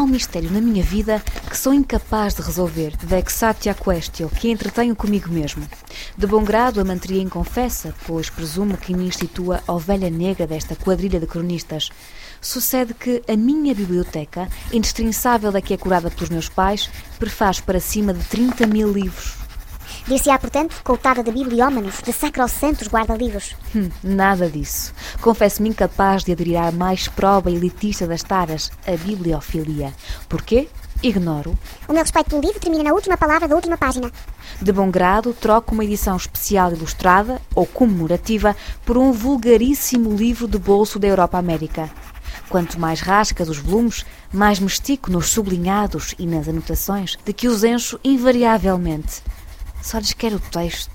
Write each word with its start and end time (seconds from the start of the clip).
um 0.00 0.06
mistério 0.06 0.50
na 0.50 0.60
minha 0.60 0.82
vida 0.82 1.22
que 1.50 1.58
sou 1.58 1.74
incapaz 1.74 2.34
de 2.34 2.40
resolver. 2.40 2.94
Vexatia 3.02 3.74
questio, 3.74 4.30
que 4.30 4.48
entretenho 4.48 4.96
comigo 4.96 5.28
mesmo. 5.28 5.68
De 6.16 6.26
bom 6.26 6.42
grado 6.42 6.80
a 6.80 6.84
manteria 6.84 7.20
inconfessa, 7.20 7.94
pois 8.06 8.30
presumo 8.30 8.78
que 8.78 8.94
me 8.94 9.04
institua 9.04 9.62
a 9.66 9.72
ovelha 9.72 10.08
negra 10.08 10.46
desta 10.46 10.74
quadrilha 10.74 11.20
de 11.20 11.26
cronistas. 11.26 11.90
Sucede 12.40 12.94
que 12.94 13.22
a 13.28 13.36
minha 13.36 13.74
biblioteca, 13.74 14.48
indestrinçável 14.72 15.52
da 15.52 15.60
que 15.60 15.74
é 15.74 15.76
curada 15.76 16.10
pelos 16.10 16.30
meus 16.30 16.48
pais, 16.48 16.88
prefaz 17.18 17.60
para 17.60 17.78
cima 17.78 18.14
de 18.14 18.24
30 18.24 18.66
mil 18.66 18.90
livros. 18.90 19.41
Dir-se-á, 20.06 20.38
portanto, 20.38 20.76
coltada 20.82 21.22
de 21.22 21.30
bibliómanos, 21.30 22.02
de 22.02 22.12
sacrossantos 22.12 22.88
guarda-livros. 22.88 23.56
Hum, 23.74 23.88
nada 24.02 24.48
disso. 24.48 24.92
Confesso-me 25.20 25.68
incapaz 25.68 26.24
de 26.24 26.32
aderir 26.32 26.56
à 26.56 26.70
mais 26.72 27.08
proba 27.08 27.50
elitista 27.50 28.06
das 28.06 28.22
taras, 28.22 28.70
a 28.86 28.96
bibliofilia. 28.96 29.92
Porquê? 30.28 30.68
Ignoro. 31.02 31.58
O 31.88 31.92
meu 31.92 32.02
respeito 32.02 32.30
pelo 32.30 32.42
livro 32.42 32.60
termina 32.60 32.84
na 32.84 32.92
última 32.92 33.16
palavra 33.16 33.48
da 33.48 33.56
última 33.56 33.76
página. 33.76 34.10
De 34.60 34.70
bom 34.70 34.90
grado, 34.90 35.32
troco 35.32 35.74
uma 35.74 35.84
edição 35.84 36.16
especial 36.16 36.72
ilustrada, 36.72 37.40
ou 37.54 37.66
comemorativa, 37.66 38.54
por 38.84 38.96
um 38.96 39.10
vulgaríssimo 39.10 40.14
livro 40.14 40.46
de 40.46 40.58
bolso 40.58 40.98
da 40.98 41.08
Europa 41.08 41.38
América. 41.38 41.90
Quanto 42.48 42.78
mais 42.78 43.00
rascas 43.00 43.48
os 43.48 43.58
volumes, 43.58 44.04
mais 44.32 44.60
me 44.60 44.66
estico 44.66 45.10
nos 45.10 45.30
sublinhados 45.30 46.14
e 46.18 46.26
nas 46.26 46.48
anotações, 46.48 47.16
de 47.24 47.32
que 47.32 47.48
os 47.48 47.64
encho 47.64 47.98
invariavelmente. 48.04 49.22
Só 49.82 49.98
lhes 49.98 50.12
quero 50.12 50.36
o 50.36 50.40
texto. 50.40 50.90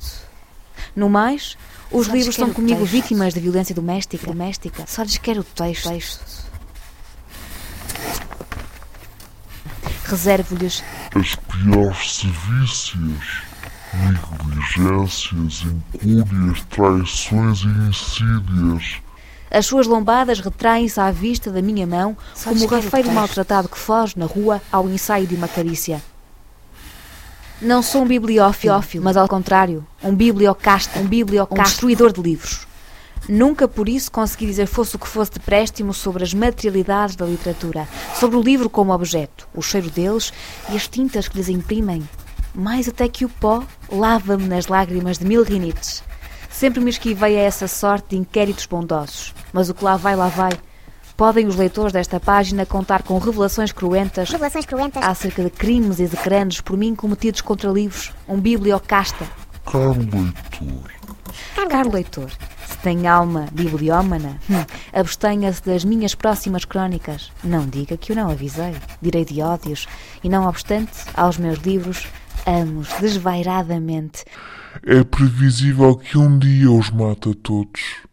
No 0.95 1.09
mais, 1.09 1.57
os 1.91 2.07
Só 2.07 2.13
livros 2.13 2.35
são 2.35 2.51
comigo 2.51 2.79
texto. 2.81 2.91
vítimas 2.91 3.33
de 3.33 3.39
violência 3.39 3.75
doméstica. 3.75 4.25
doméstica. 4.25 4.85
Só 4.87 5.03
lhes 5.03 5.17
quero 5.17 5.41
o 5.41 5.43
texto. 5.43 6.47
Reservo-lhes 10.05 10.83
as 11.15 11.35
piores 11.35 12.15
sevícias, 12.15 13.43
negligências, 13.93 15.65
incúrias, 16.03 16.61
traições 16.69 17.59
e 17.63 17.67
insídias. 17.89 19.01
As 19.51 19.65
suas 19.65 19.87
lombadas 19.87 20.39
retraem-se 20.39 20.99
à 20.99 21.09
vista 21.11 21.51
da 21.51 21.61
minha 21.61 21.87
mão, 21.87 22.17
Só 22.35 22.49
como 22.49 22.63
o 22.63 22.67
rafeiro 22.67 22.91
texto. 23.07 23.11
maltratado 23.13 23.69
que 23.69 23.77
foge 23.77 24.13
na 24.17 24.25
rua 24.25 24.61
ao 24.71 24.89
ensaio 24.89 25.25
de 25.27 25.35
uma 25.35 25.47
carícia. 25.47 26.01
Não 27.59 27.81
sou 27.81 28.03
um 28.03 28.07
bibliófilo, 28.07 28.79
mas 29.01 29.17
ao 29.17 29.27
contrário, 29.27 29.83
um 30.03 30.13
bibliocasta, 30.13 30.99
um 30.99 31.07
bibliocasta, 31.07 31.59
um 31.59 31.63
destruidor 31.63 32.13
de 32.13 32.21
livros. 32.21 32.67
Nunca 33.27 33.67
por 33.67 33.89
isso 33.89 34.11
consegui 34.11 34.45
dizer 34.45 34.67
fosse 34.67 34.95
o 34.95 34.99
que 34.99 35.07
fosse 35.07 35.31
de 35.31 35.39
préstimo 35.39 35.91
sobre 35.91 36.23
as 36.23 36.35
materialidades 36.35 37.15
da 37.15 37.25
literatura, 37.25 37.87
sobre 38.13 38.37
o 38.37 38.43
livro 38.43 38.69
como 38.69 38.93
objeto, 38.93 39.47
o 39.55 39.61
cheiro 39.63 39.89
deles 39.89 40.31
e 40.69 40.75
as 40.75 40.87
tintas 40.87 41.27
que 41.27 41.35
lhes 41.35 41.49
imprimem. 41.49 42.07
Mais 42.53 42.87
até 42.87 43.07
que 43.07 43.25
o 43.25 43.29
pó 43.29 43.63
lava-me 43.91 44.47
nas 44.47 44.67
lágrimas 44.67 45.17
de 45.17 45.25
mil 45.25 45.43
rinites. 45.43 46.03
Sempre 46.51 46.79
me 46.79 46.91
esquivei 46.91 47.37
a 47.37 47.43
essa 47.43 47.67
sorte 47.67 48.09
de 48.11 48.17
inquéritos 48.17 48.67
bondosos, 48.67 49.33
mas 49.51 49.67
o 49.67 49.73
que 49.73 49.83
lá 49.83 49.97
vai, 49.97 50.15
lá 50.15 50.27
vai. 50.27 50.51
Podem 51.17 51.47
os 51.47 51.55
leitores 51.55 51.91
desta 51.91 52.19
página 52.19 52.63
contar 52.63 53.01
com 53.01 53.17
revelações 53.17 53.71
cruentas 53.71 54.29
Revelações 54.29 54.67
cruentas. 54.67 55.03
acerca 55.03 55.43
de 55.43 55.49
crimes 55.49 55.99
execranos 55.99 56.61
por 56.61 56.77
mim 56.77 56.93
cometidos 56.93 57.41
contra 57.41 57.71
livros, 57.71 58.13
um 58.27 58.39
bibliocasta. 58.39 59.25
Caro 59.65 59.97
leitor, 59.97 60.91
Caro 61.67 61.91
leitor, 61.91 62.31
se 62.67 62.77
tem 62.77 63.07
alma 63.07 63.47
bibliómana, 63.51 64.39
hum, 64.47 64.63
abstenha-se 64.93 65.65
das 65.65 65.83
minhas 65.83 66.13
próximas 66.13 66.63
crónicas. 66.65 67.31
Não 67.43 67.65
diga 67.67 67.97
que 67.97 68.11
eu 68.11 68.15
não 68.15 68.29
avisei. 68.29 68.75
Direi 69.01 69.25
de 69.25 69.41
ódios, 69.41 69.87
e 70.23 70.29
não 70.29 70.47
obstante, 70.47 70.91
aos 71.15 71.39
meus 71.39 71.57
livros, 71.59 72.07
amo-os 72.45 72.89
desvairadamente. 73.01 74.23
é 74.85 75.03
previsível 75.03 75.95
que 75.95 76.15
um 76.17 76.37
dia 76.37 76.71
os 76.71 76.91
mate 76.91 77.31
a 77.31 77.33
todos. 77.33 78.06